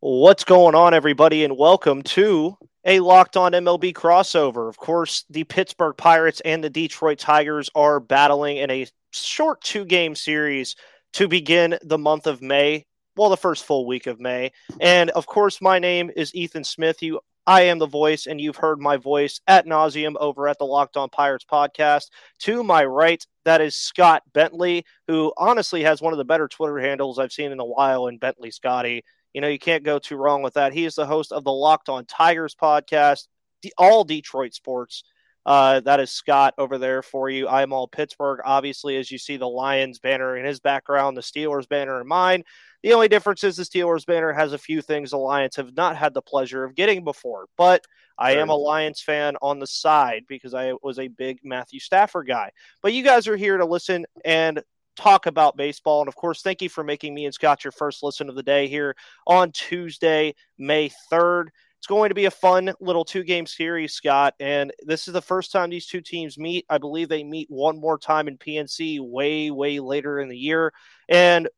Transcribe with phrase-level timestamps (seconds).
[0.00, 4.68] What's going on, everybody, and welcome to a Locked On MLB crossover.
[4.68, 9.86] Of course, the Pittsburgh Pirates and the Detroit Tigers are battling in a short two
[9.86, 10.76] game series
[11.14, 12.84] to begin the month of May.
[13.16, 14.52] Well, the first full week of May.
[14.82, 17.02] And of course, my name is Ethan Smith.
[17.02, 20.66] You I am the voice, and you've heard my voice at nauseum over at the
[20.66, 22.10] Locked On Pirates podcast.
[22.40, 26.78] To my right, that is Scott Bentley, who honestly has one of the better Twitter
[26.80, 29.04] handles I've seen in a while in Bentley Scotty.
[29.36, 30.72] You know, you can't go too wrong with that.
[30.72, 33.26] He is the host of the Locked On Tigers podcast,
[33.60, 35.04] the, all Detroit sports.
[35.44, 37.46] Uh, that is Scott over there for you.
[37.46, 38.40] I'm all Pittsburgh.
[38.46, 42.44] Obviously, as you see the Lions banner in his background, the Steelers banner in mine.
[42.82, 45.98] The only difference is the Steelers banner has a few things the Lions have not
[45.98, 47.44] had the pleasure of getting before.
[47.58, 47.84] But
[48.16, 52.26] I am a Lions fan on the side because I was a big Matthew Stafford
[52.26, 52.52] guy.
[52.80, 54.62] But you guys are here to listen and
[54.96, 56.00] talk about baseball.
[56.00, 58.42] And of course, thank you for making me and Scott your first listen of the
[58.42, 58.96] day here
[59.26, 61.48] on Tuesday, May 3rd.
[61.78, 64.34] It's going to be a fun little two game series, Scott.
[64.40, 66.64] And this is the first time these two teams meet.
[66.68, 70.72] I believe they meet one more time in PNC way, way later in the year.
[71.08, 71.48] And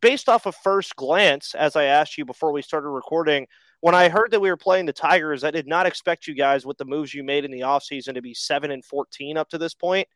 [0.00, 3.46] based off of first glance, as I asked you before we started recording,
[3.80, 6.66] when I heard that we were playing the Tigers, I did not expect you guys
[6.66, 9.58] with the moves you made in the offseason to be 7 and 14 up to
[9.58, 10.08] this point.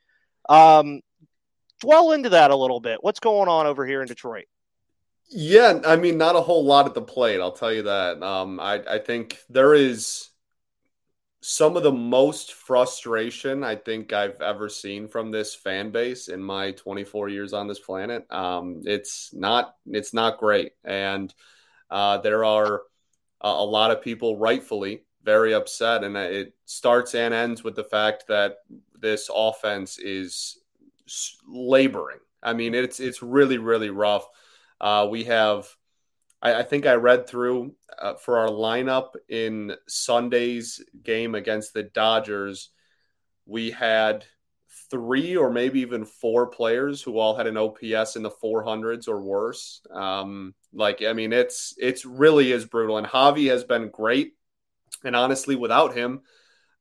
[0.49, 1.01] Um,
[1.83, 2.99] dwell into that a little bit.
[3.03, 4.47] What's going on over here in Detroit?
[5.29, 7.41] Yeah, I mean, not a whole lot at the plate.
[7.41, 8.23] I'll tell you that.
[8.23, 10.29] Um, I, I think there is
[11.41, 16.41] some of the most frustration I think I've ever seen from this fan base in
[16.41, 18.31] my 24 years on this planet.
[18.31, 21.33] Um, it's not it's not great, and
[21.91, 22.83] uh, there are
[23.41, 27.85] a, a lot of people rightfully very upset, and it starts and ends with the
[27.85, 28.59] fact that
[29.01, 30.59] this offense is
[31.53, 32.19] laboring.
[32.43, 34.27] I mean, it's it's really really rough.
[34.83, 35.69] Uh, we have,
[36.43, 41.85] I, I, think I read through uh, for our lineup in Sunday's game against the
[41.85, 42.71] Dodgers.
[43.47, 44.25] We had
[44.91, 49.23] three or maybe even four players who all had an OPS in the 400s or
[49.23, 49.81] worse.
[49.93, 52.99] Um, like, I mean, it's it's really is brutal.
[52.99, 54.35] And Javy has been great.
[55.05, 56.23] And honestly, without him,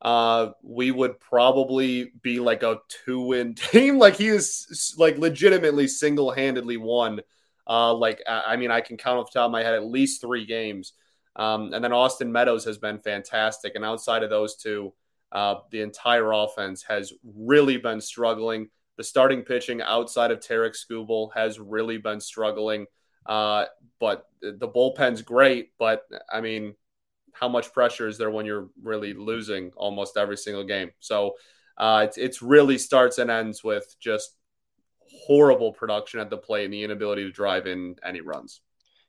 [0.01, 3.97] uh, we would probably be like a two win team.
[3.97, 7.21] like he is like legitimately single handedly won.
[7.67, 10.21] Uh, like I mean, I can count off the top of my head at least
[10.21, 10.93] three games.
[11.35, 13.75] Um, and then Austin Meadows has been fantastic.
[13.75, 14.93] And outside of those two,
[15.31, 18.69] uh, the entire offense has really been struggling.
[18.97, 22.87] The starting pitching outside of Tarik Skubal has really been struggling.
[23.25, 23.65] Uh,
[23.99, 25.69] but the bullpen's great.
[25.77, 26.75] But I mean,
[27.33, 30.91] how much pressure is there when you're really losing almost every single game?
[30.99, 31.35] So
[31.77, 34.35] uh, it's it's really starts and ends with just
[35.25, 38.61] horrible production at the plate and the inability to drive in any runs.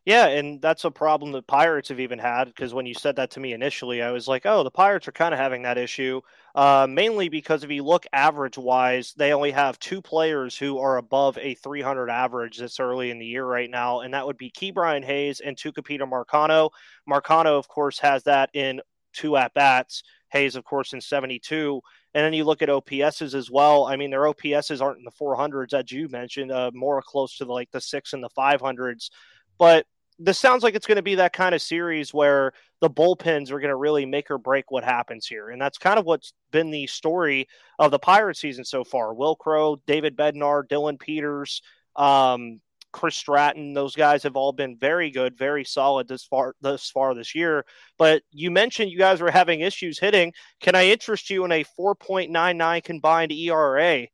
[0.05, 3.31] Yeah, and that's a problem that Pirates have even had because when you said that
[3.33, 6.21] to me initially, I was like, oh, the Pirates are kind of having that issue.
[6.57, 10.97] Uh, mainly because if you look average wise, they only have two players who are
[10.97, 14.51] above a 300 average this early in the year right now, and that would be
[14.51, 16.71] Ke'Bryan Hayes and Tucupita Marcano.
[17.09, 18.81] Marcano, of course, has that in
[19.13, 20.03] two at bats.
[20.33, 21.81] Hayes, of course, in 72.
[22.15, 23.85] And then you look at OPSs as well.
[23.85, 27.45] I mean, their OPSs aren't in the 400s, as you mentioned, uh, more close to
[27.45, 29.11] the, like the six and the 500s.
[29.59, 29.87] But
[30.25, 33.61] this sounds like it's going to be that kind of series where the bullpens are
[33.61, 35.51] going to really make or break what happens here.
[35.51, 39.15] And that's kind of what's been the story of the Pirate season so far.
[39.15, 41.63] Wil Crowe, David Bednar, Dylan Peters,
[41.97, 42.61] um,
[42.93, 47.15] Chris Stratton, those guys have all been very good, very solid this far this far
[47.15, 47.65] this year.
[47.99, 50.33] But you mentioned you guys were having issues hitting.
[50.61, 54.07] Can I interest you in a 4.99 combined ERA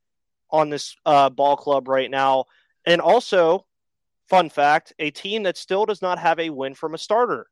[0.51, 2.45] on this uh, ball club right now?
[2.87, 3.67] And also,
[4.29, 7.47] fun fact, a team that still does not have a win from a starter.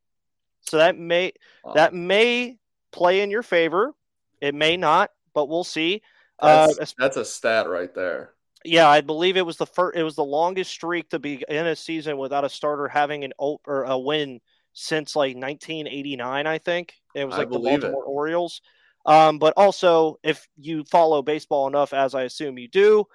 [0.61, 1.33] So that may
[1.65, 1.75] wow.
[1.75, 2.59] that may
[2.93, 3.95] play in your favor.
[4.41, 6.03] It may not, but we'll see.
[6.41, 8.33] That's, uh, that's a stat right there.
[8.65, 9.97] Yeah, I believe it was the first.
[9.97, 13.33] It was the longest streak to be in a season without a starter having an
[13.39, 14.41] or a win
[14.73, 16.47] since like 1989.
[16.47, 18.09] I think it was like the Baltimore it.
[18.09, 18.61] Orioles.
[19.07, 23.07] Um, but also, if you follow baseball enough, as I assume you do,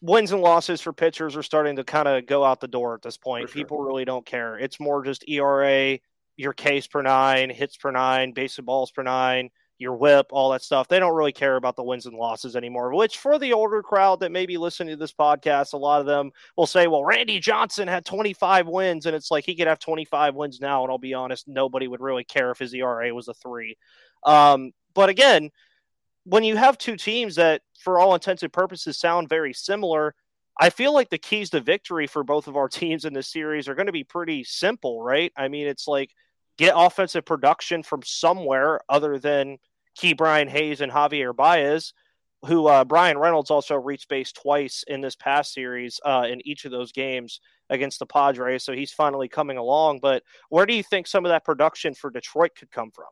[0.00, 3.02] wins and losses for pitchers are starting to kind of go out the door at
[3.02, 3.48] this point.
[3.48, 3.54] Sure.
[3.54, 4.58] People really don't care.
[4.58, 5.98] It's more just ERA,
[6.36, 10.62] your case per nine, hits per nine, base balls per nine, your whip, all that
[10.62, 10.88] stuff.
[10.88, 14.20] They don't really care about the wins and losses anymore, which for the older crowd
[14.20, 17.38] that may be listening to this podcast, a lot of them will say, well, Randy
[17.40, 19.06] Johnson had 25 wins.
[19.06, 20.82] And it's like he could have 25 wins now.
[20.82, 23.76] And I'll be honest, nobody would really care if his ERA was a three.
[24.24, 25.50] Um, but again,
[26.24, 30.14] when you have two teams that, for all intents and purposes, sound very similar,
[30.58, 33.68] I feel like the keys to victory for both of our teams in this series
[33.68, 35.32] are going to be pretty simple, right?
[35.36, 36.10] I mean, it's like
[36.58, 39.58] get offensive production from somewhere other than
[39.98, 41.94] Ke'Bryan Hayes and Javier Baez,
[42.46, 46.64] who uh, Bryan Reynolds also reached base twice in this past series uh, in each
[46.64, 48.64] of those games against the Padres.
[48.64, 50.00] So he's finally coming along.
[50.00, 53.06] But where do you think some of that production for Detroit could come from?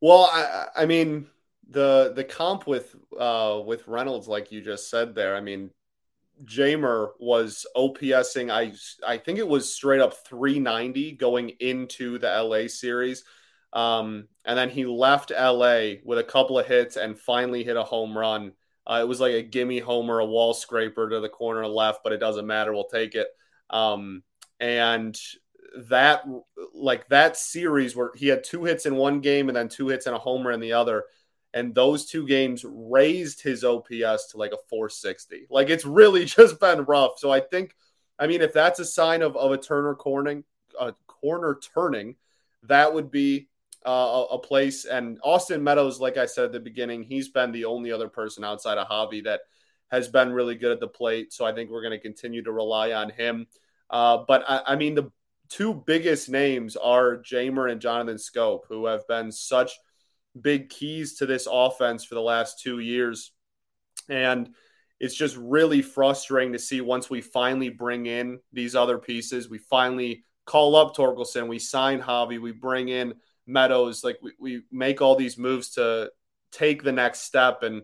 [0.00, 1.26] Well, I, I mean,
[1.68, 5.70] the the comp with uh, with Reynolds, like you just said there, I mean,
[6.44, 8.50] Jeimer was OPSing.
[8.50, 8.72] I
[9.06, 13.24] I think it was straight up 390 going into the LA series.
[13.72, 17.82] Um, and then he left LA with a couple of hits and finally hit a
[17.82, 18.52] home run.
[18.86, 22.12] Uh, it was like a gimme homer, a wall scraper to the corner left, but
[22.12, 22.72] it doesn't matter.
[22.72, 23.28] We'll take it.
[23.70, 24.22] Um,
[24.60, 25.18] and
[25.88, 26.24] that,
[26.74, 30.06] like that series where he had two hits in one game and then two hits
[30.06, 31.04] and a homer in the other.
[31.54, 35.46] And those two games raised his OPS to like a 460.
[35.50, 37.18] Like it's really just been rough.
[37.18, 37.74] So I think,
[38.18, 40.44] I mean, if that's a sign of, of a Turner corning,
[40.78, 42.16] a corner turning,
[42.64, 43.48] that would be
[43.84, 44.84] uh, a, place.
[44.84, 48.44] And Austin Meadows, like I said at the beginning, he's been the only other person
[48.44, 49.40] outside of Javy that
[49.90, 51.32] has been really good at the plate.
[51.32, 53.46] So I think we're going to continue to rely on him.
[53.90, 55.10] Uh, but I, I, mean, the
[55.48, 59.72] two biggest names are Jeimer and Jonathan Schoop, who have been such
[60.40, 63.32] big keys to this offense for the last two years.
[64.08, 64.50] And
[64.98, 69.58] it's just really frustrating to see once we finally bring in these other pieces, we
[69.58, 73.14] finally call up Torkelson, we sign Javy, we bring in
[73.46, 74.04] Meadows.
[74.04, 76.10] Like we, we make all these moves to
[76.52, 77.82] take the next step, and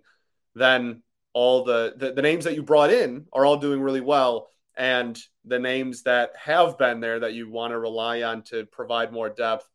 [0.54, 1.02] then
[1.32, 5.18] all the, the the names that you brought in are all doing really well, and
[5.44, 9.28] the names that have been there that you want to rely on to provide more
[9.28, 9.68] depth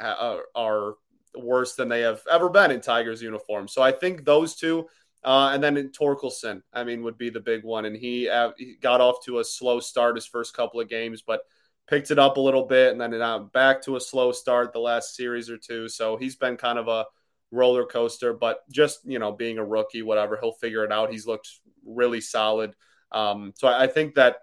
[0.00, 0.94] are, are
[1.36, 3.68] worse than they have ever been in Tigers uniform.
[3.68, 4.88] So I think those two.
[5.22, 7.84] Uh, and then in Torkelson, I mean, would be the big one.
[7.84, 11.20] And he, uh, he got off to a slow start his first couple of games,
[11.20, 11.42] but
[11.88, 15.14] picked it up a little bit and then back to a slow start the last
[15.14, 15.90] series or two.
[15.90, 17.04] So he's been kind of a
[17.50, 21.10] roller coaster, but just, you know, being a rookie, whatever, he'll figure it out.
[21.10, 21.50] He's looked
[21.84, 22.72] really solid.
[23.12, 24.36] Um, so I, I think that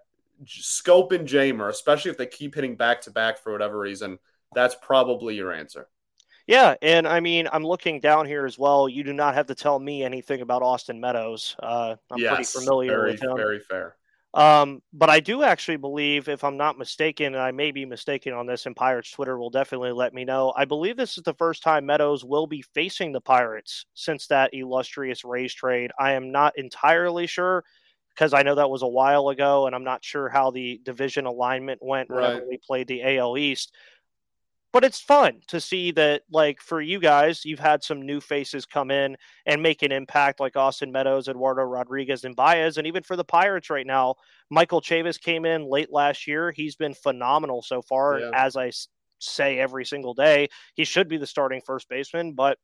[0.45, 4.19] Schoop and Jeimer, especially if they keep hitting back to back for whatever reason,
[4.53, 5.87] that's probably your answer.
[6.47, 8.87] Yeah, and I mean, I'm looking down here as well.
[8.87, 11.55] You do not have to tell me anything about Austin Meadows.
[11.61, 13.35] Uh, I'm yes, pretty familiar very, with him.
[13.35, 13.95] Very fair.
[14.33, 18.33] Um, but I do actually believe, if I'm not mistaken, and I may be mistaken
[18.33, 20.53] on this, and Pirates Twitter will definitely let me know.
[20.55, 24.53] I believe this is the first time Meadows will be facing the Pirates since that
[24.53, 25.91] illustrious Rays trade.
[25.99, 27.65] I am not entirely sure
[28.09, 31.25] because I know that was a while ago, and I'm not sure how the division
[31.25, 32.21] alignment went right.
[32.21, 33.73] whenever we played the AL East
[34.77, 38.63] but it's fun to see that like for you guys you've had some new faces
[38.63, 43.01] come in and make an impact like austin meadows eduardo rodriguez and baez and even
[43.01, 44.13] for the pirates right now
[44.51, 48.29] michael chavis came in late last year he's been phenomenal so far yeah.
[48.35, 48.71] as I
[49.17, 52.59] say every single day he should be the starting first baseman but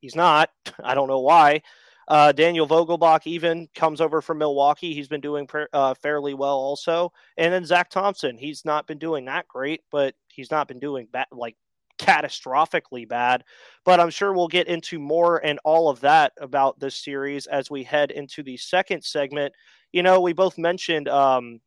[0.00, 0.50] he's not
[0.82, 1.62] i don't know why
[2.08, 4.92] uh, Daniel Vogelbach even comes over from Milwaukee.
[4.92, 7.12] He's been doing uh, fairly well also.
[7.38, 11.08] And then Zach Thompson, he's not been doing that great, but he's not been doing
[11.10, 11.56] bad, like
[11.98, 13.44] catastrophically bad.
[13.84, 17.70] But I'm sure we'll get into more and all of that about this series as
[17.70, 19.54] we head into the second segment.
[19.92, 21.60] You know, we both mentioned um,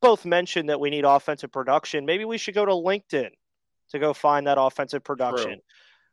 [0.00, 2.04] both mentioned that we need offensive production.
[2.04, 3.30] Maybe we should go to LinkedIn
[3.90, 5.52] to go find that offensive production.
[5.52, 5.60] True.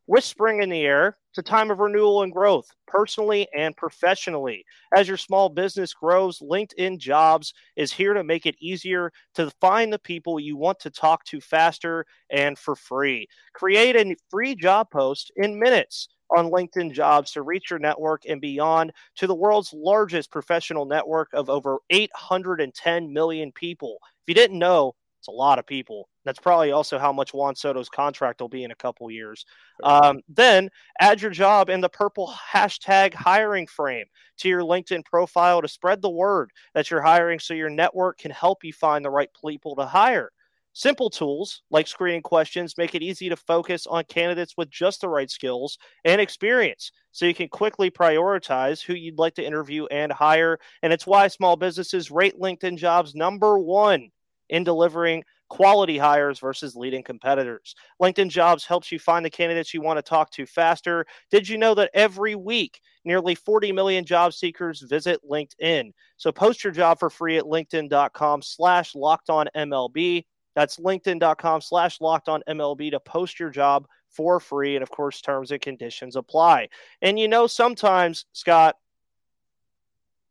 [0.08, 4.65] With spring in the air, it's a time of renewal and growth, personally and professionally.
[4.93, 9.91] As your small business grows, LinkedIn Jobs is here to make it easier to find
[9.91, 13.27] the people you want to talk to faster and for free.
[13.53, 18.41] Create a free job post in minutes on LinkedIn Jobs to reach your network and
[18.41, 24.00] beyond to the world's largest professional network of over 810 million people.
[24.03, 26.10] If you didn't know, it's a lot of people.
[26.25, 29.46] That's probably also how much Juan Soto's contract will be in a couple years.
[29.84, 34.08] Um, then add your job in the purple hashtag hiring frame
[34.40, 38.32] to your LinkedIn profile to spread the word that you're hiring so your network can
[38.32, 40.32] help you find the right people to hire.
[40.74, 45.10] Simple tools like screening questions make it easy to focus on candidates with just the
[45.10, 50.12] right skills and experience so you can quickly prioritize who you'd like to interview and
[50.12, 50.58] hire.
[50.82, 54.10] And it's why small businesses rate LinkedIn jobs number one
[54.51, 57.75] in delivering quality hires versus leading competitors.
[58.01, 61.05] LinkedIn Jobs helps you find the candidates you want to talk to faster.
[61.29, 65.91] Did you know that every week, nearly 40 million job seekers visit LinkedIn?
[66.15, 70.25] So post your job for free at linkedin.com slash locked on MLB.
[70.55, 74.75] That's linkedin.com slash locked on MLB to post your job for free.
[74.75, 76.70] And of course, terms and conditions apply.
[77.01, 78.77] And you know, sometimes, Scott,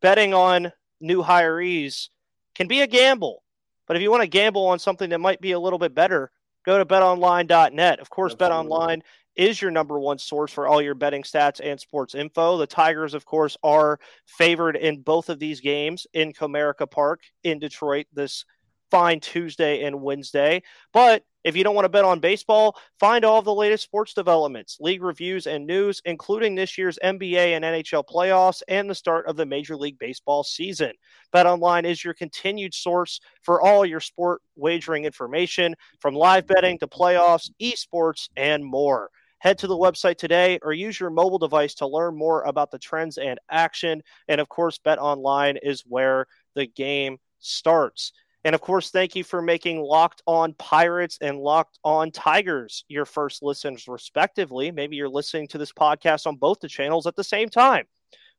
[0.01, 2.09] betting on new hirees
[2.55, 3.43] can be a gamble.
[3.91, 6.31] But if you want to gamble on something that might be a little bit better,
[6.65, 7.99] go to betonline.net.
[7.99, 8.69] Of course, Absolutely.
[8.69, 9.01] betonline
[9.35, 12.57] is your number one source for all your betting stats and sports info.
[12.57, 17.59] The Tigers, of course, are favored in both of these games in Comerica Park in
[17.59, 18.45] Detroit this
[18.91, 20.61] fine Tuesday and Wednesday.
[20.93, 24.13] But if you don't want to bet on baseball, find all of the latest sports
[24.13, 29.25] developments, league reviews, and news, including this year's NBA and NHL playoffs and the start
[29.25, 30.91] of the Major League Baseball season.
[31.33, 36.87] BetOnline is your continued source for all your sport wagering information, from live betting to
[36.87, 39.09] playoffs, esports, and more.
[39.39, 42.77] Head to the website today or use your mobile device to learn more about the
[42.77, 44.03] trends and action.
[44.27, 48.13] And of course, Bet Online is where the game starts.
[48.43, 53.05] And of course, thank you for making Locked On Pirates and Locked On Tigers your
[53.05, 54.71] first listens, respectively.
[54.71, 57.85] Maybe you're listening to this podcast on both the channels at the same time.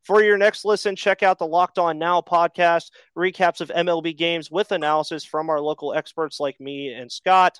[0.03, 4.51] For your next listen, check out the Locked On Now podcast, recaps of MLB games
[4.51, 7.59] with analysis from our local experts like me and Scott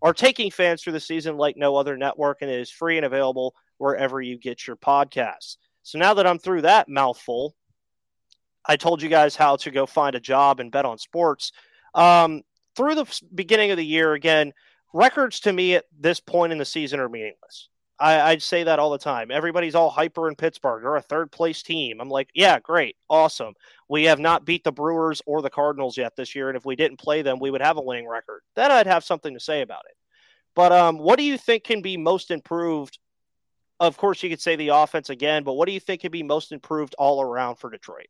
[0.00, 3.06] are taking fans through the season like no other network, and it is free and
[3.06, 5.58] available wherever you get your podcasts.
[5.82, 7.54] So now that I'm through that mouthful,
[8.66, 11.52] I told you guys how to go find a job and bet on sports.
[11.94, 12.42] Um,
[12.76, 14.52] through the beginning of the year, again,
[14.92, 17.68] records to me at this point in the season are meaningless.
[18.02, 19.30] I, would say that all the time.
[19.30, 20.82] Everybody's all hyper in Pittsburgh.
[20.82, 22.00] They're a third place team.
[22.00, 23.54] I'm like, yeah, great, awesome.
[23.88, 26.74] We have not beat the Brewers or the Cardinals yet this year, and if we
[26.74, 28.40] didn't play them, we would have a winning record.
[28.56, 29.96] Then I'd have something to say about it.
[30.54, 32.98] But um, what do you think can be most improved?
[33.78, 36.24] Of course, you could say the offense again, but what do you think can be
[36.24, 38.08] most improved all around for Detroit?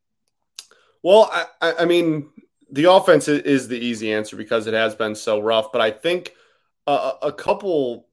[1.03, 2.31] Well, I, I mean,
[2.73, 5.71] the offense is the easy answer because it has been so rough.
[5.71, 6.33] But I think
[6.87, 8.09] a, a couple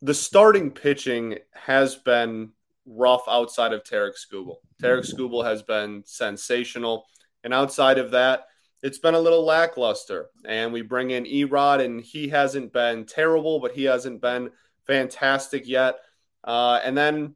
[0.00, 2.50] the starting pitching has been
[2.86, 4.56] rough outside of Tarik Skubal.
[4.80, 7.06] Tarik Skubal has been sensational.
[7.44, 8.46] And outside of that,
[8.82, 10.30] it's been a little lackluster.
[10.44, 14.50] And we bring in Erod, and he hasn't been terrible, but he hasn't been
[14.86, 15.96] fantastic yet.
[16.44, 17.34] Uh, and then,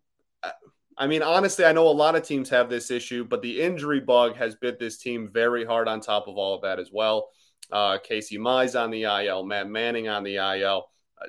[1.03, 3.99] I mean, honestly, I know a lot of teams have this issue, but the injury
[3.99, 7.31] bug has bit this team very hard on top of all of that as well.
[7.73, 10.85] Uh, Casey Mize on the IL, Matt Manning on the IL.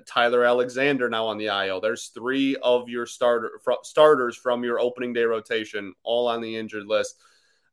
[0.06, 1.82] Tyler Alexander now on the IL.
[1.82, 6.56] There's three of your starter fr- starters from your opening day rotation all on the
[6.56, 7.16] injured list.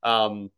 [0.03, 0.51] Um,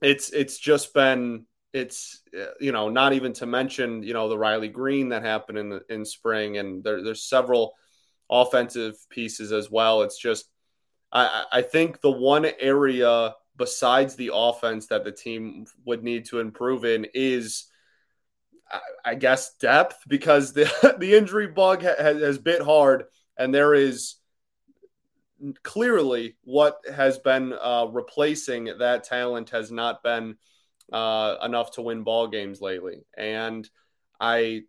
[0.00, 2.22] it's it's just been it's
[2.60, 5.82] you know not even to mention you know the Riley Greene that happened in the,
[5.88, 7.74] in spring and there, there's several
[8.30, 10.02] offensive pieces as well.
[10.02, 10.46] It's just
[11.12, 16.40] I, I think the one area besides the offense that the team would need to
[16.40, 17.66] improve in is
[19.04, 20.64] I guess depth because the
[20.98, 23.04] the injury bug has, has bit hard,
[23.36, 24.16] and there is
[25.62, 30.36] clearly what has been uh, replacing that talent has not been
[30.92, 33.68] uh, enough to win ball games lately, and
[34.20, 34.62] I.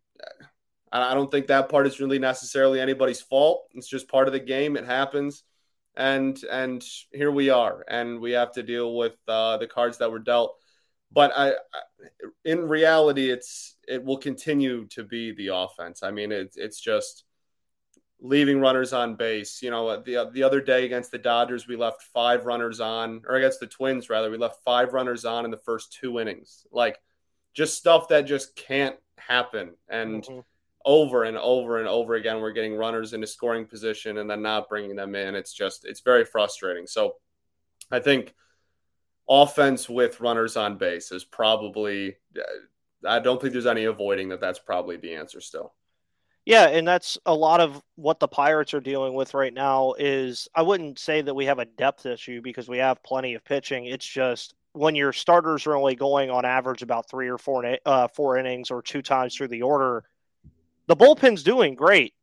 [1.04, 3.68] I don't think that part is really necessarily anybody's fault.
[3.74, 4.78] It's just part of the game.
[4.78, 5.44] It happens,
[5.96, 10.12] and and here we are, and we have to deal with uh, the cards that
[10.12, 10.58] were dealt
[11.16, 11.54] but I,
[12.44, 16.04] in reality, it's it will continue to be the offense.
[16.04, 17.24] I mean, it's it's just
[18.20, 19.62] leaving runners on base.
[19.62, 23.36] You know, the the other day against the Dodgers, we left five runners on, or
[23.36, 26.68] against the Twins rather, we left five runners on in the first two innings.
[26.70, 27.00] Like,
[27.54, 30.24] just stuff that just can't happen, and.
[30.24, 30.40] Mm-hmm.
[30.86, 34.70] Over and over and over again, we're getting runners into scoring position and then not
[34.70, 35.34] bringing them in.
[35.34, 36.86] It's just, it's very frustrating.
[36.86, 37.15] So,
[37.92, 38.34] I think
[39.30, 42.15] offense with runners on base is probably
[43.08, 45.74] I don't think there's any avoiding that that's probably the answer still.
[46.46, 50.48] Yeah, and that's a lot of what the Pirates are dealing with right now is
[50.54, 53.86] I wouldn't say that we have a depth issue because we have plenty of pitching.
[53.86, 58.08] It's just when your starters are only going on average about 3 or 4 uh,
[58.10, 60.04] four innings or two times through the order,
[60.88, 62.13] the bullpen's doing great.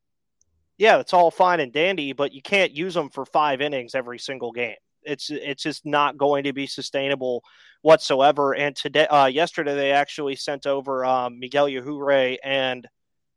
[0.79, 4.19] Yeah, it's all fine and dandy, but you can't use them for 5 innings every
[4.19, 4.77] single game.
[5.05, 7.43] It's it's just not going to be sustainable
[7.83, 8.55] whatsoever.
[8.55, 12.87] And today, uh, yesterday, they actually sent over um, Miguel Yajure and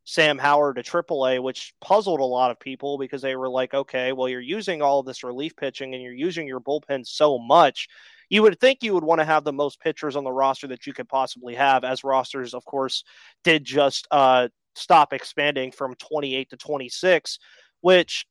[0.06, 4.14] Sam Howard to AAA, which puzzled a lot of people because they were like, okay,
[4.14, 7.88] well, you're using all this relief pitching and you're using your bullpen so much.
[8.30, 10.86] You would think you would want to have the most pitchers on the roster that
[10.86, 13.04] you could possibly have, as rosters, of course,
[13.44, 17.40] did just uh, stop expanding from 28 to 26,
[17.82, 18.26] which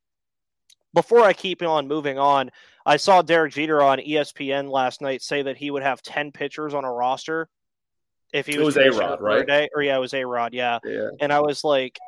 [0.94, 2.50] before I keep on moving on,
[2.86, 6.74] I saw Derek Jeter on ESPN last night say that he would have 10 pitchers
[6.74, 7.48] on a roster
[8.32, 9.46] if he was, was A Rod, right?
[9.46, 9.68] Day.
[9.74, 10.78] Or yeah, it was A Rod, yeah.
[10.84, 11.08] yeah.
[11.20, 11.98] And I was like,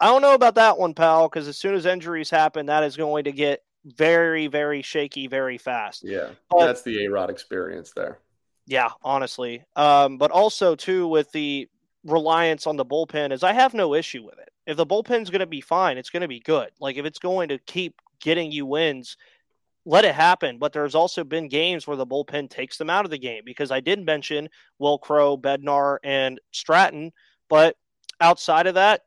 [0.00, 2.96] I don't know about that one, pal, because as soon as injuries happen, that is
[2.96, 6.02] going to get very, very shaky, very fast.
[6.04, 8.18] Yeah, but, that's the A Rod experience there.
[8.66, 9.64] Yeah, honestly.
[9.76, 11.68] Um, but also too with the
[12.04, 14.50] reliance on the bullpen is I have no issue with it.
[14.66, 16.70] If the bullpen's going to be fine, it's going to be good.
[16.80, 19.16] Like if it's going to keep getting you wins,
[19.84, 20.58] let it happen.
[20.58, 23.70] But there's also been games where the bullpen takes them out of the game because
[23.70, 27.12] I did mention Wil Crowe, Bednar, and Stratton.
[27.48, 27.76] But
[28.20, 29.02] outside of that,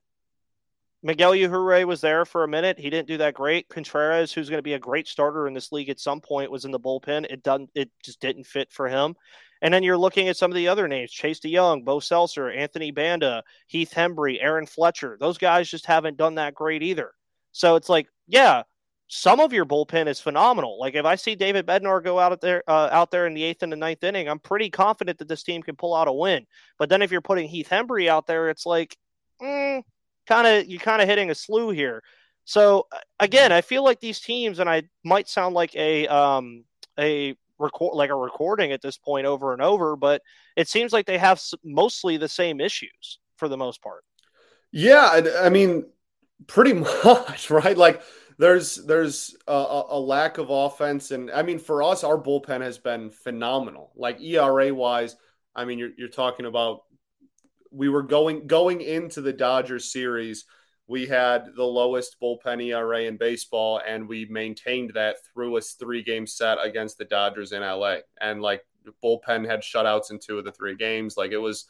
[1.03, 2.79] Miguel Yajure was there for a minute.
[2.79, 3.69] He didn't do that great.
[3.69, 6.65] Contreras, who's going to be a great starter in this league at some point, was
[6.65, 7.27] in the bullpen.
[7.29, 9.15] It done it just didn't fit for him.
[9.65, 12.91] And then you're looking at some of the other names: Chase DeYoung, Beau Sulser, Anthony
[12.91, 15.17] Banda, Heath Hembree, Aaron Fletcher.
[15.19, 17.13] Those guys just haven't done that great either.
[17.51, 18.61] So it's like, yeah,
[19.07, 20.79] some of your bullpen is phenomenal.
[20.79, 23.63] Like if I see David Bednar go out there uh, out there in the eighth
[23.63, 26.45] and the ninth inning, I'm pretty confident that this team can pull out a win.
[26.77, 28.95] But then if you're putting Heath Hembree out there, it's like,
[29.41, 29.81] mm,
[30.27, 32.03] kind of you're kind of hitting a slew here.
[32.43, 32.85] So
[33.19, 36.65] again, I feel like these teams, and I might sound like a um,
[36.99, 40.21] a record like a recording at this point over and over, but
[40.55, 44.03] it seems like they have mostly the same issues for the most part.
[44.71, 45.85] Yeah, I mean,
[46.47, 46.73] pretty
[47.05, 47.77] much, right?
[47.77, 48.01] Like
[48.37, 52.77] there's there's a, a, lack of offense, and I mean, for us, our bullpen has
[52.77, 53.91] been phenomenal.
[53.95, 55.15] Like ERA wise,
[55.55, 56.81] I mean, you're you're talking about
[57.71, 60.45] we were going going into the Dodgers series.
[60.87, 66.03] We had the lowest bullpen ERA in baseball, and we maintained that through a three
[66.03, 67.97] game set against the Dodgers in LA.
[68.21, 68.63] And like
[69.03, 71.17] bullpen had shutouts in two of the three games.
[71.17, 71.65] Like it was,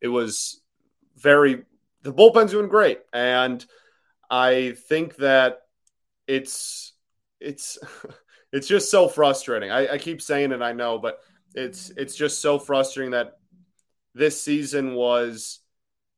[0.00, 0.60] it was
[1.16, 1.64] very,
[2.02, 3.00] the bullpen's doing great.
[3.12, 3.64] And
[4.30, 5.62] I think that
[6.28, 6.92] it's,
[7.40, 7.78] it's,
[8.52, 9.72] it's just so frustrating.
[9.72, 11.18] I, I keep saying it, I know, but
[11.54, 13.38] it's, it's just so frustrating that
[14.14, 15.58] this season was,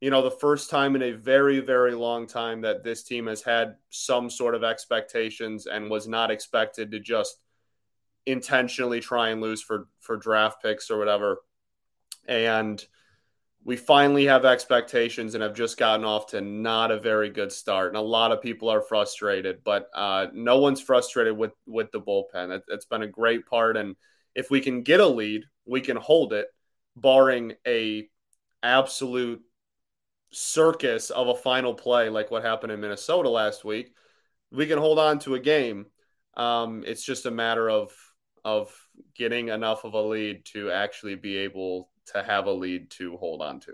[0.05, 3.41] you know, the first time in a very, very long time that this team has
[3.41, 7.39] had some sort of expectations and was not expected to just
[8.27, 11.39] intentionally try and lose for for draft picks or whatever.
[12.29, 12.85] And
[13.65, 17.89] we finally have expectations and have just gotten off to not a very good start.
[17.89, 22.01] And a lot of people are frustrated, but uh, no one's frustrated with with the
[22.03, 22.55] bullpen.
[22.55, 23.97] It, it's been a great part, and
[24.35, 26.49] if we can get a lead, we can hold it
[26.95, 28.07] barring a
[28.63, 29.41] absolute
[30.35, 33.95] circus of a final play like what happened in Minnesota last week,
[34.51, 35.87] we can hold on to a game.
[36.37, 37.93] Um, it's just a matter of
[38.45, 38.75] of
[39.15, 43.41] getting enough of a lead to actually be able to have a lead to hold
[43.41, 43.73] on to.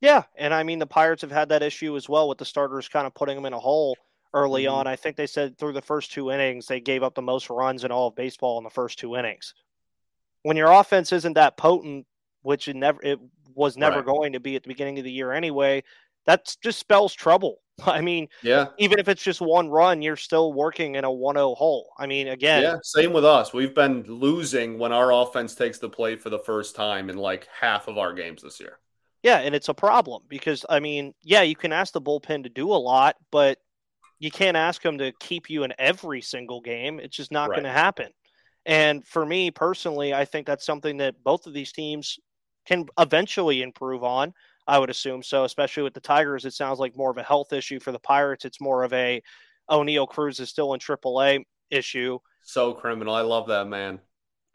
[0.00, 2.88] Yeah, and I mean the Pirates have had that issue as well with the starters
[2.88, 3.96] kind of putting them in a hole
[4.34, 4.74] early mm-hmm.
[4.74, 4.86] on.
[4.86, 7.84] I think they said through the first two innings they gave up the most runs
[7.84, 9.54] in all of baseball in the first two innings.
[10.42, 12.06] When your offense isn't that potent,
[12.46, 13.18] which it never it
[13.56, 14.06] was never right.
[14.06, 15.82] going to be at the beginning of the year anyway.
[16.26, 17.58] That just spells trouble.
[17.84, 21.56] I mean, yeah, even if it's just one run, you're still working in a 1-0
[21.56, 21.92] hole.
[21.98, 23.52] I mean, again, yeah, same with us.
[23.52, 27.48] We've been losing when our offense takes the plate for the first time in like
[27.60, 28.78] half of our games this year.
[29.24, 32.48] Yeah, and it's a problem because I mean, yeah, you can ask the bullpen to
[32.48, 33.58] do a lot, but
[34.20, 37.00] you can't ask them to keep you in every single game.
[37.00, 37.56] It's just not right.
[37.56, 38.12] going to happen.
[38.64, 42.18] And for me personally, I think that's something that both of these teams
[42.66, 44.32] can eventually improve on.
[44.66, 46.44] I would assume so, especially with the Tigers.
[46.44, 48.44] It sounds like more of a health issue for the Pirates.
[48.44, 49.22] It's more of a
[49.70, 52.18] Oneil Cruz is still in AAA issue.
[52.42, 53.14] So criminal.
[53.14, 54.00] I love that man.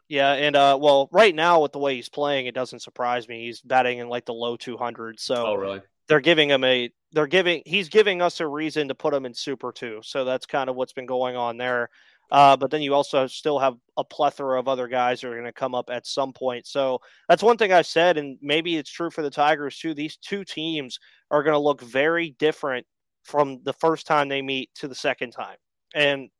[0.08, 3.46] Yeah, and uh, well, right now with the way he's playing, it doesn't surprise me.
[3.46, 5.20] He's batting in like the low 200s.
[5.20, 5.80] So, oh really?
[6.08, 6.90] They're giving him a.
[7.12, 7.62] They're giving.
[7.64, 10.00] He's giving us a reason to put him in Super Two.
[10.02, 11.88] So that's kind of what's been going on there.
[12.32, 15.44] Uh, but then you also still have a plethora of other guys that are going
[15.44, 16.66] to come up at some point.
[16.66, 19.92] So that's one thing I've said, and maybe it's true for the Tigers too.
[19.92, 20.98] These two teams
[21.30, 22.86] are going to look very different
[23.22, 25.58] from the first time they meet to the second time.
[25.94, 26.30] And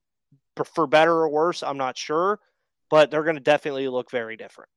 [0.74, 2.40] for better or worse, I'm not sure,
[2.88, 4.70] but they're going to definitely look very different.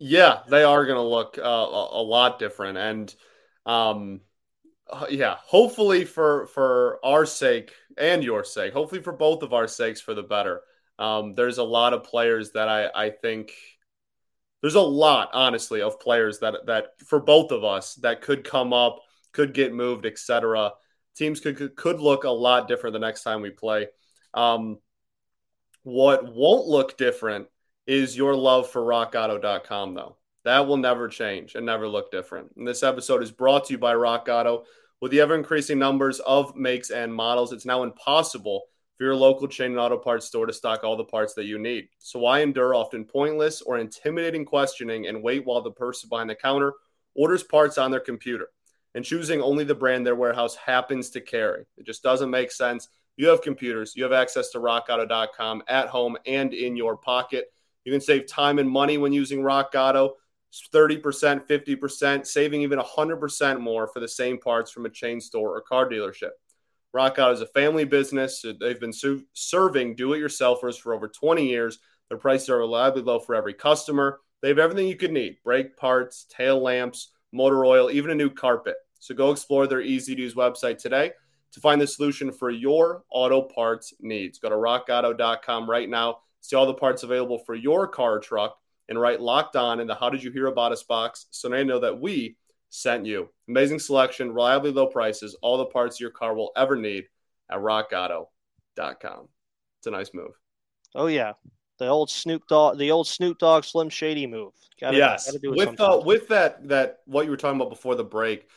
[0.00, 2.78] Yeah, they are going to look uh, a, lot different.
[2.78, 3.14] And,
[3.64, 4.22] um,
[4.90, 9.66] uh, yeah, hopefully for for our sake and your sake, hopefully for both of our
[9.68, 10.62] sakes, for the better.
[10.98, 13.52] Um, there's a lot of players that I I think
[14.60, 18.72] there's a lot, honestly, of players that that for both of us that could come
[18.72, 19.00] up,
[19.32, 20.72] could get moved, etc.
[21.16, 23.88] Teams could, could look a lot different the next time we play.
[24.34, 24.78] Um,
[25.82, 27.48] what won't look different
[27.86, 30.16] is your love for RockAuto.com, though.
[30.48, 32.52] That will never change and never look different.
[32.56, 34.64] And this episode is brought to you by Rock Auto.
[34.98, 38.62] With the ever increasing numbers of makes and models, it's now impossible
[38.96, 41.58] for your local chain and auto parts store to stock all the parts that you
[41.58, 41.88] need.
[41.98, 46.34] So why endure often pointless or intimidating questioning and wait while the person behind the
[46.34, 46.72] counter
[47.14, 48.48] orders parts on their computer
[48.94, 51.66] and choosing only the brand their warehouse happens to carry?
[51.76, 52.88] It just doesn't make sense.
[53.18, 57.52] you have computers, you have access to rockauto.com at home and in your pocket.
[57.84, 60.14] You can save time and money when using Rock Auto
[60.74, 65.60] 30%, 50%, saving even 100% more for the same parts from a chain store or
[65.60, 66.30] car dealership.
[66.92, 68.44] Rock Auto is a family business.
[68.60, 71.78] They've been su- serving do it yourselfers for over 20 years.
[72.08, 74.20] Their prices are reliably low for every customer.
[74.40, 78.30] They have everything you could need brake parts, tail lamps, motor oil, even a new
[78.30, 78.76] carpet.
[79.00, 81.12] So go explore their easy to use website today
[81.52, 84.38] to find the solution for your auto parts needs.
[84.38, 88.58] Go to rockauto.com right now, see all the parts available for your car or truck,
[88.88, 91.64] and write locked on in the How Did You Hear About Us box so they
[91.64, 92.36] know that we
[92.70, 93.28] sent you.
[93.48, 97.04] Amazing selection, reliably low prices, all the parts your car will ever need
[97.50, 99.28] at rockauto.com.
[99.78, 100.32] It's a nice move.
[100.94, 101.32] Oh, yeah.
[101.78, 104.52] The old Snoop Dogg, the old Snoop Dogg Slim Shady move.
[104.80, 108.02] Gotta, yes, gotta with uh, with that that what you were talking about before the
[108.02, 108.48] break,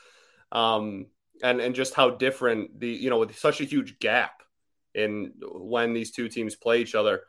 [0.52, 1.06] um,
[1.44, 4.42] and and just how different the you know with such a huge gap
[4.96, 7.22] in when these two teams play each other.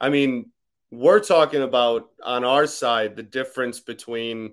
[0.00, 0.51] I mean,
[0.92, 4.52] we're talking about on our side the difference between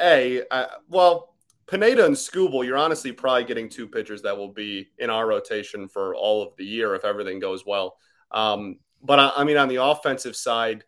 [0.00, 1.34] a uh, well
[1.66, 2.64] Pineda and Skubal.
[2.64, 6.56] You're honestly probably getting two pitchers that will be in our rotation for all of
[6.56, 7.96] the year if everything goes well.
[8.30, 10.84] Um, but I, I mean, on the offensive side,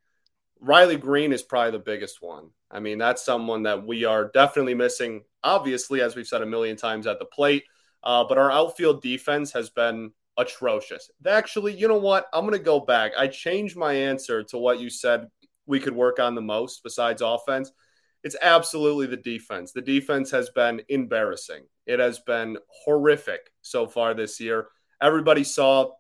[0.61, 2.51] Riley Greene is probably the biggest one.
[2.71, 6.77] I mean, that's someone that we are definitely missing, obviously, as we've said a million
[6.77, 7.65] times at the plate.
[8.03, 11.11] Uh, but our outfield defense has been atrocious.
[11.27, 12.27] Actually, you know what?
[12.33, 13.13] I'm going to go back.
[13.19, 15.29] I changed my answer to what you said
[15.67, 17.71] we could work on the most besides offense.
[18.23, 19.73] It's absolutely the defense.
[19.73, 21.65] The defense has been embarrassing.
[21.87, 24.69] It has been horrific so far this year.
[25.01, 25.91] Everybody saw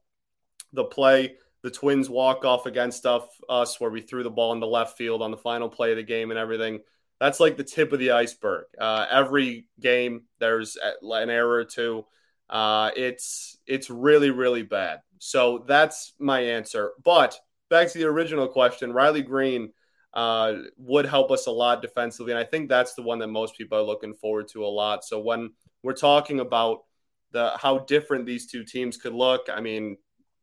[0.72, 4.66] the play the Twins walk off against us where we threw the ball in the
[4.66, 6.80] left field on the final play of the game and everything.
[7.18, 8.66] That's like the tip of the iceberg.
[8.78, 12.04] Uh, every game there's an error or two.
[12.54, 15.00] Uh, it's it's really really bad.
[15.18, 16.92] So that's my answer.
[17.04, 17.36] But
[17.68, 19.72] back to the original question, Riley Greene
[20.14, 23.56] uh, would help us a lot defensively, and I think that's the one that most
[23.56, 25.04] people are looking forward to a lot.
[25.04, 25.50] So when
[25.82, 26.84] we're talking about
[27.32, 29.96] the how different these two teams could look, I mean,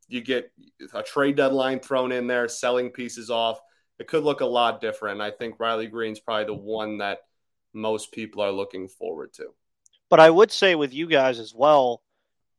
[0.06, 0.52] you get
[0.92, 3.58] a trade deadline thrown in there, selling pieces off.
[3.98, 5.22] It could look a lot different.
[5.22, 7.20] I think Riley Greene's probably the one that
[7.72, 9.54] most people are looking forward to.
[10.12, 12.02] But I would say with you guys as well,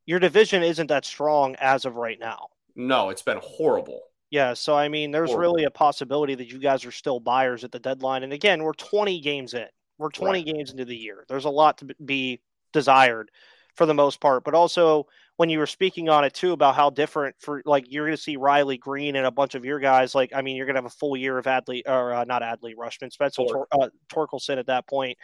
[0.07, 2.47] your division isn't that strong as of right now.
[2.75, 4.01] No, it's been horrible.
[4.31, 5.53] Yeah, so I mean, there's horrible.
[5.53, 8.23] really a possibility that you guys are still buyers at the deadline.
[8.23, 9.67] And again, we're 20 games in.
[9.99, 10.45] We're 20 right.
[10.47, 11.25] games into the year.
[11.29, 13.29] There's a lot to be desired
[13.75, 15.05] for the most part, but also
[15.37, 18.23] when you were speaking on it too about how different for like you're going to
[18.23, 20.15] see Riley Greene and a bunch of your guys.
[20.15, 22.41] Like, I mean, you're going to have a full year of Adley or uh, not
[22.41, 25.19] Adley Rutschman, Spencer Tor- uh, Torkelson at that point,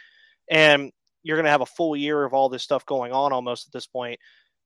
[0.48, 3.66] and you're going to have a full year of all this stuff going on almost
[3.66, 4.18] at this point.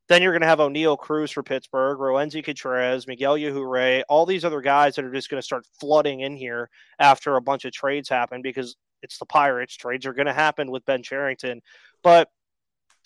[0.08, 4.44] Then you're going to have Oneil Cruz for Pittsburgh, Roansy Contreras, Miguel Yajure, all these
[4.44, 7.72] other guys that are just going to start flooding in here after a bunch of
[7.72, 9.76] trades happen because it's the Pirates.
[9.76, 11.62] Trades are going to happen with Ben Cherington.
[12.02, 12.28] But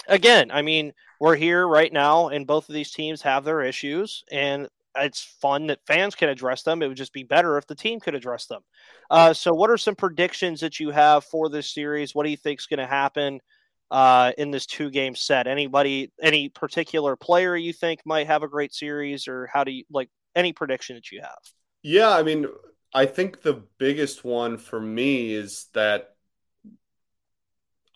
[0.08, 4.24] again, I mean, we're here right now, and both of these teams have their issues,
[4.32, 4.68] and
[5.00, 6.82] it's fun that fans can address them.
[6.82, 8.62] It would just be better if the team could address them.
[9.11, 12.14] Uh, so, what are some predictions that you have for this series?
[12.14, 13.40] What do you think is going to happen
[13.90, 15.46] uh, in this two game set?
[15.46, 19.84] Anybody, any particular player you think might have a great series, or how do you
[19.90, 21.38] like any prediction that you have?
[21.82, 22.46] Yeah, I mean,
[22.92, 26.14] I think the biggest one for me is that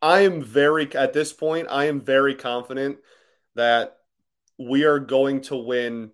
[0.02, 1.68] I am very at this point.
[1.70, 2.98] I am very confident
[3.54, 3.96] that
[4.58, 6.10] we are going to win.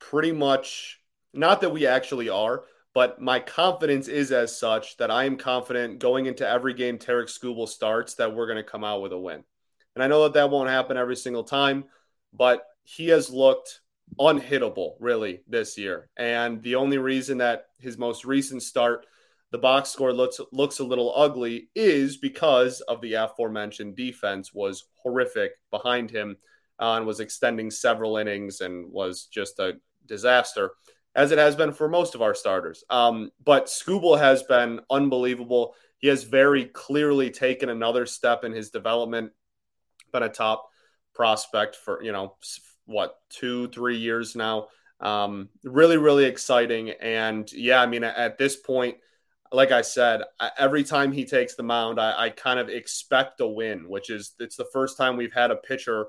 [0.00, 1.00] Pretty much,
[1.32, 5.98] not that we actually are, but my confidence is as such that I am confident
[5.98, 9.18] going into every game Tarik Skubal starts that we're going to come out with a
[9.18, 9.44] win.
[9.94, 11.84] And I know that that won't happen every single time,
[12.32, 13.80] but he has looked
[14.18, 16.08] unhittable really this year.
[16.16, 19.06] And the only reason that his most recent start
[19.50, 24.84] the box score looks looks a little ugly is because of the aforementioned defense was
[25.02, 26.36] horrific behind him
[26.78, 29.78] uh, and was extending several innings and was just a
[30.08, 30.72] disaster
[31.14, 32.84] as it has been for most of our starters.
[32.90, 35.74] Um, but Skubal has been unbelievable.
[35.98, 39.32] He has very clearly taken another step in his development.
[40.12, 40.68] Been a top
[41.14, 42.36] prospect for you know
[42.86, 44.68] what two three years now.
[45.00, 48.96] Um, really really exciting and yeah, I mean at this point
[49.50, 50.22] like I said,
[50.58, 54.34] every time he takes the mound, I, I, kind of expect a win, which is
[54.38, 56.08] it's the first time we've had a pitcher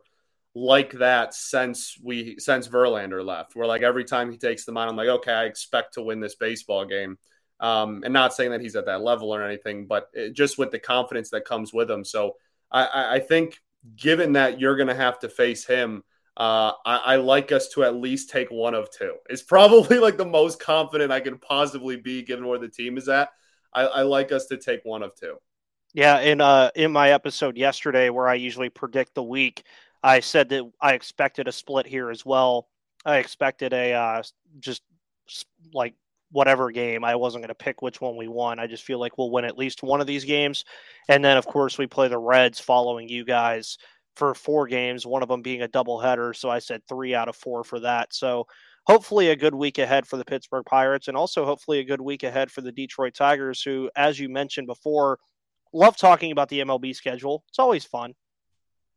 [0.59, 3.55] like that since we since Verlander left.
[3.55, 6.19] Where like every time he takes the mound, I'm like, okay, I expect to win
[6.19, 7.17] this baseball game.
[7.59, 10.71] Um, and not saying that he's at that level or anything, but it, just with
[10.71, 12.05] the confidence that comes with him.
[12.05, 12.35] So
[12.71, 13.59] I, I think
[13.95, 16.03] given that you're going to have to face him,
[16.37, 19.15] Uh, I, I, like us to at least take one of two.
[19.29, 23.09] It's probably like the most confident I can possibly be given where the team is
[23.09, 23.29] at.
[23.73, 25.35] I, I like us to take one of two.
[25.93, 29.63] Yeah, in uh in my episode yesterday where I usually predict the week,
[30.03, 32.67] I said that I expected a split here as well.
[33.05, 34.23] I expected a uh,
[34.59, 34.83] just
[35.73, 35.93] like
[36.31, 37.03] whatever game.
[37.03, 38.59] I wasn't going to pick which one we won.
[38.59, 40.63] I just feel like we'll win at least one of these games.
[41.07, 43.77] And then, of course, we play the Reds following you guys
[44.15, 46.35] for four games, one of them being a doubleheader.
[46.35, 48.13] So I said three out of four for that.
[48.13, 48.45] So
[48.85, 52.23] hopefully a good week ahead for the Pittsburgh Pirates and also hopefully a good week
[52.23, 55.19] ahead for the Detroit Tigers, who, as you mentioned before,
[55.73, 57.43] love talking about the MLB schedule.
[57.49, 58.13] It's always fun.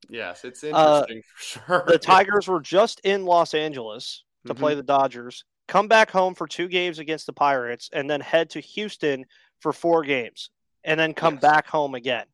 [0.09, 1.85] Yes, it's uh, interesting uh, for sure.
[1.87, 4.62] The Tigers were just in Los Angeles to mm-hmm.
[4.62, 8.51] play the Dodgers, come back home for two games against the Pirates, and then head
[8.51, 9.25] to Houston
[9.61, 10.51] for four games,
[10.85, 11.43] and then come yes.
[11.43, 12.27] back home again.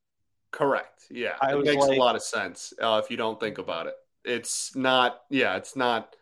[0.51, 1.05] Correct.
[1.11, 3.87] Yeah, I it makes like, a lot of sense uh, if you don't think about
[3.87, 3.95] it.
[4.25, 5.21] It's not.
[5.31, 6.15] Yeah, it's not.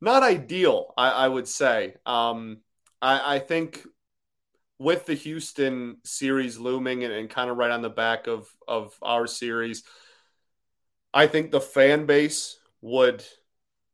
[0.00, 1.94] Not ideal, I, I would say.
[2.04, 2.58] Um,
[3.00, 3.86] I, I think
[4.78, 8.96] with the Houston series looming and, and kind of right on the back of of
[9.00, 9.84] our series,
[11.14, 13.24] I think the fan base would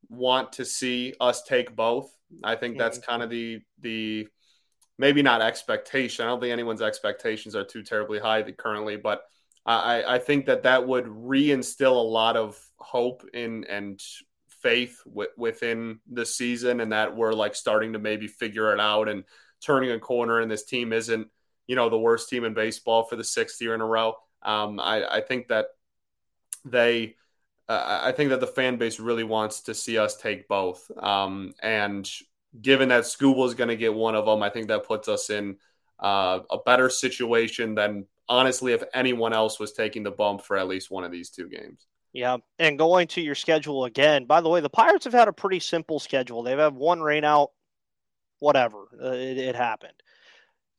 [0.09, 2.11] want to see us take both.
[2.45, 3.11] I think that's mm-hmm.
[3.11, 4.29] kind of the the
[4.99, 6.25] maybe not expectation.
[6.25, 9.23] I don't think anyone's expectations are too terribly high currently, but
[9.65, 14.01] I, I think that that would reinstill a lot of hope in and
[14.63, 19.09] faith w- within the season, and that we're like starting to maybe figure it out
[19.09, 19.25] and
[19.61, 20.41] turning a corner.
[20.41, 21.29] And this team isn't,
[21.67, 24.15] you know, the worst team in baseball for the sixth year in a row.
[24.43, 25.67] Um, I, I think that
[26.71, 27.17] they
[27.69, 30.91] uh, I think that the fan base really wants to see us take both.
[30.97, 32.11] Um, and
[32.63, 35.29] given that Skubal is going to get one of them, I think that puts us
[35.29, 35.57] in
[36.01, 40.69] uh, a better situation than honestly if anyone else was taking the bump for at
[40.69, 41.87] least one of these two games.
[42.15, 44.25] Yeah, and going to your schedule again.
[44.25, 46.43] By the way, the Pirates have had a pretty simple schedule.
[46.43, 47.51] They've had one rain out,
[48.39, 48.89] whatever.
[49.01, 49.93] Uh, it, it happened.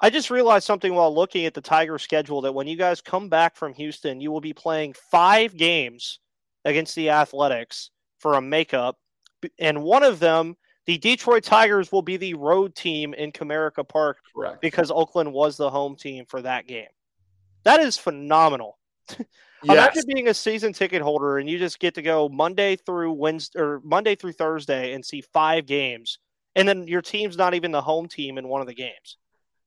[0.02, 3.28] I just realized something while looking at the Tiger schedule that when you guys come
[3.28, 6.20] back from Houston, you will be playing five games
[6.64, 8.98] against the Athletics for a makeup.
[9.58, 14.20] And one of them, the Detroit Tigers, will be the road team in Comerica Park
[14.34, 14.62] Correct.
[14.62, 16.88] because Oakland was the home team for that game.
[17.64, 18.78] That is phenomenal.
[19.62, 19.74] Yes.
[19.74, 23.60] Imagine being a season ticket holder and you just get to go Monday through Wednesday
[23.60, 26.18] or Monday through Thursday and see five games,
[26.56, 29.18] and then your team's not even the home team in one of the games.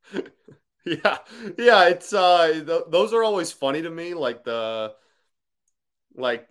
[0.84, 1.18] yeah,
[1.58, 4.14] yeah, it's uh, th- those are always funny to me.
[4.14, 4.94] Like the
[6.14, 6.48] like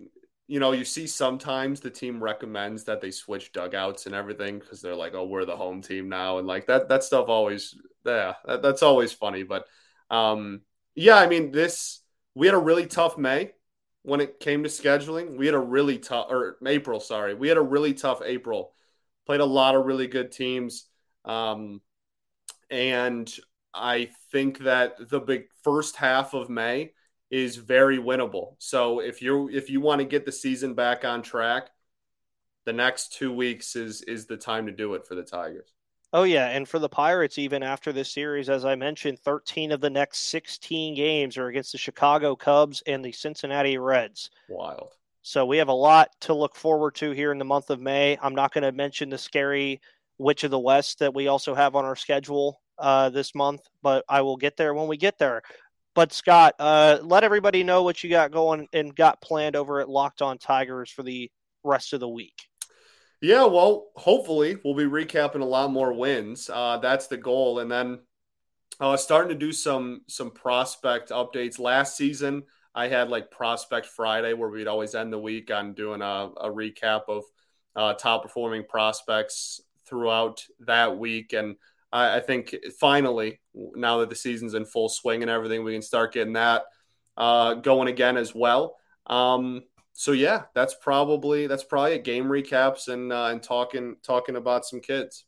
[0.47, 4.81] you know, you see sometimes the team recommends that they switch dugouts and everything because
[4.81, 8.33] they're like, oh, we're the home team now, and like that that stuff always, yeah,
[8.45, 9.43] that, that's always funny.
[9.43, 9.65] But
[10.09, 10.61] um,
[10.95, 12.01] yeah, I mean, this
[12.35, 13.51] we had a really tough May
[14.03, 15.37] when it came to scheduling.
[15.37, 18.73] We had a really tough or April, sorry, we had a really tough April.
[19.27, 20.85] Played a lot of really good teams,
[21.25, 21.79] um,
[22.71, 23.31] and
[23.73, 26.93] I think that the big first half of May
[27.29, 28.55] is very winnable.
[28.59, 31.69] So if you if you want to get the season back on track,
[32.65, 35.69] the next two weeks is is the time to do it for the Tigers.
[36.13, 39.79] Oh yeah, and for the Pirates, even after this series, as I mentioned, 13 of
[39.79, 44.29] the next 16 games are against the Chicago Cubs and the Cincinnati Reds.
[44.49, 44.93] Wild.
[45.21, 48.17] So we have a lot to look forward to here in the month of May.
[48.21, 49.79] I'm not going to mention the scary
[50.17, 54.03] Witch of the West that we also have on our schedule uh, this month, but
[54.09, 55.41] I will get there when we get there.
[55.93, 59.89] But Scott, uh, let everybody know what you got going and got planned over at
[59.89, 61.29] Locked On Tigers for the
[61.63, 62.47] rest of the week.
[63.21, 66.49] Yeah, well, hopefully we'll be recapping a lot more wins.
[66.51, 67.99] Uh, that's the goal, and then
[68.79, 71.59] uh, starting to do some some prospect updates.
[71.59, 76.01] Last season, I had like Prospect Friday, where we'd always end the week on doing
[76.01, 77.23] a, a recap of
[77.75, 81.57] uh, top performing prospects throughout that week, and
[81.91, 85.81] I, I think finally, now that the season's in full swing and everything, we can
[85.81, 86.63] start getting that
[87.17, 88.75] uh, going again as well.
[89.07, 94.35] Um, so yeah, that's probably that's probably a game recaps and uh, and talking talking
[94.35, 95.25] about some kids.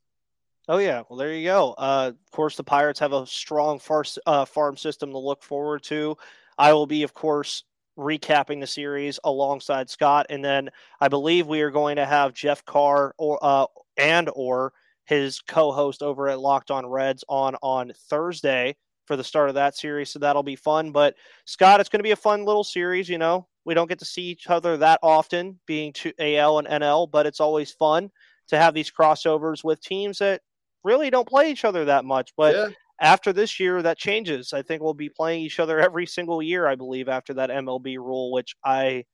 [0.68, 1.74] Oh yeah, well there you go.
[1.78, 5.84] Uh, of course, the Pirates have a strong far, uh, farm system to look forward
[5.84, 6.18] to.
[6.58, 7.64] I will be, of course,
[7.98, 10.70] recapping the series alongside Scott, and then
[11.02, 13.66] I believe we are going to have Jeff Carr or uh,
[13.98, 14.74] and or
[15.06, 19.76] his co-host over at Locked On Reds on on Thursday for the start of that
[19.76, 20.12] series.
[20.12, 20.92] So that'll be fun.
[20.92, 23.10] But Scott, it's going to be a fun little series.
[23.10, 26.68] You know, we don't get to see each other that often, being to AL and
[26.68, 28.10] NL, but it's always fun
[28.48, 30.42] to have these crossovers with teams that
[30.84, 32.34] really don't play each other that much.
[32.36, 32.68] But yeah.
[33.00, 34.54] after this year, that changes.
[34.54, 36.68] I think we'll be playing each other every single year.
[36.68, 39.06] I believe after that MLB rule, which I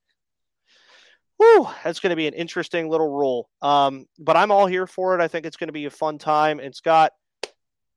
[1.39, 3.49] whew, that's going to be an interesting little rule.
[3.62, 5.21] Um, but I'm all here for it.
[5.21, 6.60] I think it's going to be a fun time.
[6.60, 7.13] And Scott,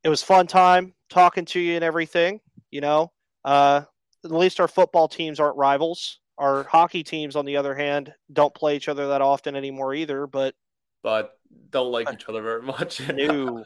[0.05, 2.41] it was fun time talking to you and everything.
[2.71, 3.13] You know,
[3.45, 3.83] uh,
[4.25, 6.21] at least our football teams aren't rivals.
[6.39, 10.27] Our hockey teams, on the other hand, don't play each other that often anymore either.
[10.27, 10.55] But
[11.03, 11.33] but
[11.71, 13.07] don't like each other very much.
[13.15, 13.65] no.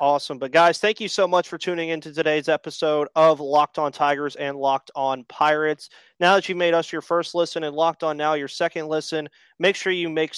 [0.00, 0.38] Awesome.
[0.38, 4.36] But guys, thank you so much for tuning into today's episode of Locked On Tigers
[4.36, 5.90] and Locked On Pirates.
[6.20, 9.28] Now that you've made us your first listen and Locked On now your second listen,
[9.58, 10.34] make sure you make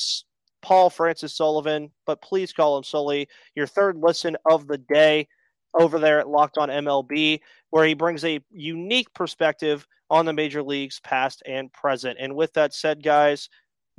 [0.62, 5.28] Paul Francis Sullivan, but please call him Sully, your third listen of the day
[5.78, 10.62] over there at Locked On MLB, where he brings a unique perspective on the major
[10.62, 12.18] leagues past and present.
[12.18, 13.48] And with that said, guys,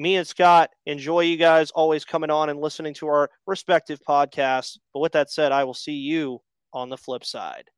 [0.02, 4.78] me and Scott enjoy you guys always coming on and listening to our respective podcasts.
[4.94, 6.40] But with that said, I will see you
[6.74, 7.70] on the flip side.